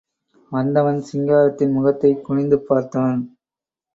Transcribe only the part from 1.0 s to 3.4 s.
சிங்காரத்தின் முகத்தைக் குனிந்து பார்த்தான்.